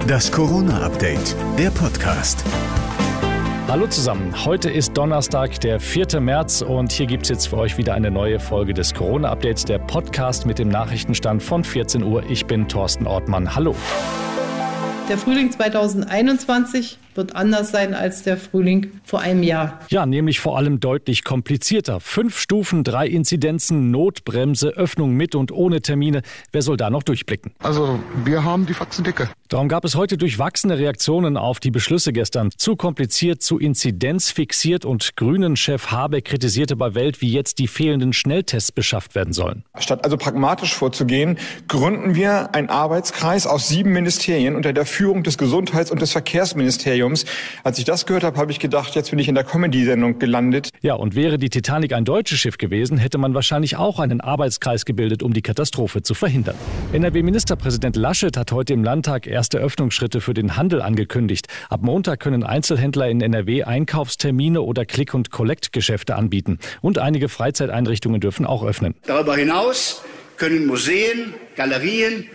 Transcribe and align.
Das 0.00 0.30
Corona-Update, 0.30 1.36
der 1.58 1.70
Podcast. 1.70 2.44
Hallo 3.68 3.86
zusammen, 3.86 4.44
heute 4.44 4.70
ist 4.70 4.96
Donnerstag, 4.96 5.60
der 5.60 5.80
4. 5.80 6.20
März 6.20 6.62
und 6.62 6.92
hier 6.92 7.06
gibt 7.06 7.24
es 7.24 7.28
jetzt 7.28 7.46
für 7.48 7.58
euch 7.58 7.78
wieder 7.78 7.94
eine 7.94 8.10
neue 8.10 8.40
Folge 8.40 8.74
des 8.74 8.94
Corona-Updates, 8.94 9.64
der 9.64 9.78
Podcast 9.78 10.46
mit 10.46 10.58
dem 10.58 10.68
Nachrichtenstand 10.68 11.42
von 11.42 11.64
14 11.64 12.02
Uhr. 12.02 12.22
Ich 12.28 12.46
bin 12.46 12.68
Thorsten 12.68 13.06
Ortmann. 13.06 13.54
Hallo. 13.54 13.74
Der 15.08 15.18
Frühling 15.18 15.50
2021 15.50 16.98
wird 17.14 17.36
anders 17.36 17.70
sein 17.70 17.94
als 17.94 18.22
der 18.22 18.36
Frühling 18.36 18.90
vor 19.04 19.20
einem 19.20 19.42
Jahr. 19.42 19.80
Ja, 19.90 20.06
nämlich 20.06 20.40
vor 20.40 20.56
allem 20.56 20.80
deutlich 20.80 21.24
komplizierter. 21.24 22.00
Fünf 22.00 22.38
Stufen, 22.38 22.84
drei 22.84 23.06
Inzidenzen, 23.06 23.90
Notbremse, 23.90 24.68
Öffnung 24.70 25.14
mit 25.14 25.34
und 25.34 25.52
ohne 25.52 25.82
Termine. 25.82 26.22
Wer 26.52 26.62
soll 26.62 26.76
da 26.76 26.90
noch 26.90 27.02
durchblicken? 27.02 27.52
Also, 27.60 27.98
wir 28.24 28.44
haben 28.44 28.66
die 28.66 28.74
Faxen 28.74 29.04
dicke. 29.04 29.28
Darum 29.48 29.68
gab 29.68 29.84
es 29.84 29.96
heute 29.96 30.16
durchwachsene 30.16 30.78
Reaktionen 30.78 31.36
auf 31.36 31.60
die 31.60 31.70
Beschlüsse 31.70 32.12
gestern. 32.12 32.50
Zu 32.56 32.76
kompliziert, 32.76 33.42
zu 33.42 33.58
inzidenzfixiert 33.58 34.84
und 34.84 35.16
Grünen-Chef 35.16 35.90
Habeck 35.90 36.24
kritisierte 36.24 36.76
bei 36.76 36.94
Welt, 36.94 37.20
wie 37.20 37.30
jetzt 37.30 37.58
die 37.58 37.68
fehlenden 37.68 38.12
Schnelltests 38.12 38.72
beschafft 38.72 39.14
werden 39.14 39.32
sollen. 39.32 39.64
Statt 39.78 40.04
also 40.04 40.16
pragmatisch 40.16 40.74
vorzugehen, 40.74 41.38
gründen 41.68 42.14
wir 42.14 42.54
einen 42.54 42.70
Arbeitskreis 42.70 43.46
aus 43.46 43.68
sieben 43.68 43.92
Ministerien 43.92 44.56
unter 44.56 44.72
der 44.72 44.86
Führung 44.86 45.22
des 45.22 45.36
Gesundheits- 45.36 45.90
und 45.90 46.00
des 46.00 46.12
Verkehrsministeriums 46.12 47.01
Imperiums. 47.02 47.24
Als 47.64 47.78
ich 47.78 47.84
das 47.84 48.06
gehört 48.06 48.24
habe, 48.24 48.38
habe 48.38 48.50
ich 48.50 48.58
gedacht, 48.58 48.94
jetzt 48.94 49.10
bin 49.10 49.18
ich 49.18 49.28
in 49.28 49.34
der 49.34 49.44
Comedy-Sendung 49.44 50.18
gelandet. 50.18 50.70
Ja, 50.80 50.94
und 50.94 51.14
wäre 51.14 51.38
die 51.38 51.50
Titanic 51.50 51.92
ein 51.92 52.04
deutsches 52.04 52.38
Schiff 52.38 52.58
gewesen, 52.58 52.98
hätte 52.98 53.18
man 53.18 53.34
wahrscheinlich 53.34 53.76
auch 53.76 53.98
einen 53.98 54.20
Arbeitskreis 54.20 54.84
gebildet, 54.84 55.22
um 55.22 55.32
die 55.32 55.42
Katastrophe 55.42 56.02
zu 56.02 56.14
verhindern. 56.14 56.56
NRW-Ministerpräsident 56.92 57.96
Laschet 57.96 58.36
hat 58.36 58.52
heute 58.52 58.72
im 58.72 58.84
Landtag 58.84 59.26
erste 59.26 59.58
Öffnungsschritte 59.58 60.20
für 60.20 60.34
den 60.34 60.56
Handel 60.56 60.82
angekündigt. 60.82 61.48
Ab 61.68 61.82
Montag 61.82 62.20
können 62.20 62.44
Einzelhändler 62.44 63.08
in 63.08 63.20
NRW 63.20 63.64
Einkaufstermine 63.64 64.62
oder 64.62 64.84
Click- 64.84 65.14
und 65.14 65.30
Collect-Geschäfte 65.30 66.16
anbieten. 66.16 66.58
Und 66.80 66.98
einige 66.98 67.28
Freizeiteinrichtungen 67.28 68.20
dürfen 68.20 68.46
auch 68.46 68.64
öffnen. 68.64 68.94
Darüber 69.06 69.36
hinaus 69.36 70.02
können 70.36 70.66
Museen, 70.66 71.34
Galerien, 71.56 72.26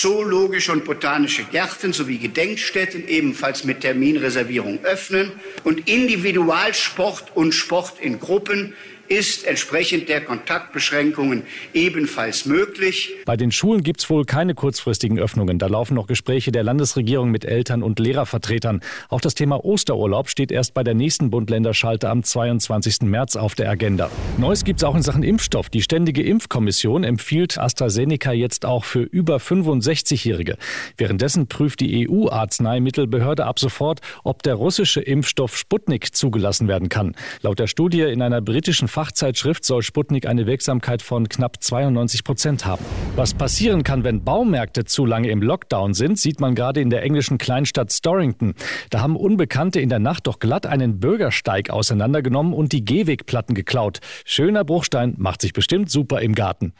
zoologische 0.00 0.72
und 0.72 0.84
botanische 0.84 1.44
Gärten 1.44 1.92
sowie 1.92 2.18
Gedenkstätten 2.18 3.08
ebenfalls 3.08 3.64
mit 3.64 3.80
Terminreservierung 3.80 4.84
öffnen 4.84 5.32
und 5.64 5.88
Individualsport 5.88 7.34
und 7.34 7.52
Sport 7.52 7.94
in 8.00 8.18
Gruppen 8.20 8.74
ist 9.08 9.46
entsprechend 9.46 10.08
der 10.08 10.22
Kontaktbeschränkungen 10.22 11.44
ebenfalls 11.74 12.46
möglich. 12.46 13.14
Bei 13.24 13.36
den 13.36 13.52
Schulen 13.52 13.82
gibt 13.82 14.00
es 14.00 14.10
wohl 14.10 14.24
keine 14.24 14.54
kurzfristigen 14.54 15.18
Öffnungen. 15.18 15.58
Da 15.58 15.66
laufen 15.66 15.94
noch 15.94 16.06
Gespräche 16.06 16.52
der 16.52 16.62
Landesregierung 16.62 17.30
mit 17.30 17.44
Eltern 17.44 17.82
und 17.82 17.98
Lehrervertretern. 17.98 18.80
Auch 19.08 19.20
das 19.20 19.34
Thema 19.34 19.64
Osterurlaub 19.64 20.28
steht 20.28 20.50
erst 20.50 20.74
bei 20.74 20.82
der 20.82 20.94
nächsten 20.94 21.30
Bund-Länder-Schalte 21.30 22.08
am 22.08 22.22
22. 22.22 23.02
März 23.02 23.36
auf 23.36 23.54
der 23.54 23.70
Agenda. 23.70 24.10
Neues 24.38 24.64
gibt 24.64 24.80
es 24.80 24.84
auch 24.84 24.94
in 24.94 25.02
Sachen 25.02 25.22
Impfstoff. 25.22 25.68
Die 25.70 25.82
Ständige 25.82 26.22
Impfkommission 26.22 27.04
empfiehlt 27.04 27.58
AstraZeneca 27.58 28.32
jetzt 28.32 28.64
auch 28.64 28.84
für 28.84 29.02
über 29.02 29.36
65-Jährige. 29.36 30.56
Währenddessen 30.96 31.46
prüft 31.46 31.80
die 31.80 32.08
EU-Arzneimittelbehörde 32.08 33.46
ab 33.46 33.58
sofort, 33.58 34.00
ob 34.24 34.42
der 34.42 34.54
russische 34.54 35.00
Impfstoff 35.00 35.56
Sputnik 35.56 36.14
zugelassen 36.14 36.68
werden 36.68 36.88
kann. 36.88 37.14
Laut 37.42 37.58
der 37.58 37.66
Studie 37.66 38.02
in 38.02 38.22
einer 38.22 38.40
britischen 38.40 38.88
Fachzeitschrift 38.96 39.62
soll 39.62 39.82
Sputnik 39.82 40.26
eine 40.26 40.46
Wirksamkeit 40.46 41.02
von 41.02 41.28
knapp 41.28 41.62
92 41.62 42.24
Prozent 42.24 42.64
haben. 42.64 42.82
Was 43.14 43.34
passieren 43.34 43.82
kann, 43.82 44.04
wenn 44.04 44.24
Baumärkte 44.24 44.86
zu 44.86 45.04
lange 45.04 45.28
im 45.28 45.42
Lockdown 45.42 45.92
sind, 45.92 46.18
sieht 46.18 46.40
man 46.40 46.54
gerade 46.54 46.80
in 46.80 46.88
der 46.88 47.02
englischen 47.02 47.36
Kleinstadt 47.36 47.92
Storrington. 47.92 48.54
Da 48.88 49.02
haben 49.02 49.14
Unbekannte 49.14 49.80
in 49.80 49.90
der 49.90 49.98
Nacht 49.98 50.26
doch 50.26 50.38
glatt 50.38 50.64
einen 50.64 50.98
Bürgersteig 50.98 51.68
auseinandergenommen 51.68 52.54
und 52.54 52.72
die 52.72 52.86
Gehwegplatten 52.86 53.54
geklaut. 53.54 53.98
Schöner 54.24 54.64
Bruchstein 54.64 55.12
macht 55.18 55.42
sich 55.42 55.52
bestimmt 55.52 55.90
super 55.90 56.22
im 56.22 56.34
Garten. 56.34 56.72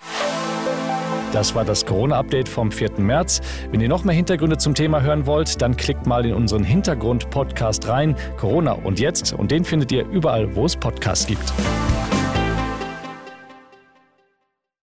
Das 1.35 1.55
war 1.55 1.67
das 1.67 1.85
Corona-Update 1.85 2.49
vom 2.49 2.73
4. 2.73 2.93
März. 2.97 3.43
Wenn 3.71 3.83
ihr 3.83 3.91
noch 3.91 4.05
mehr 4.05 4.15
Hintergründe 4.15 4.57
zum 4.57 4.75
Thema 4.75 5.03
hören 5.03 5.27
wollt, 5.27 5.61
dann 5.61 5.77
klickt 5.77 6.07
mal 6.07 6.25
in 6.25 6.33
unseren 6.33 6.65
Hintergrund-Podcast 6.65 7.89
rein. 7.89 8.17
Corona 8.39 8.73
und 8.73 9.01
jetzt. 9.01 9.35
Und 9.35 9.51
den 9.51 9.67
findet 9.67 9.93
ihr 9.93 10.07
überall, 10.09 10.57
wo 10.57 10.65
es 10.65 10.77
Podcasts 10.77 11.27
gibt. 11.27 11.53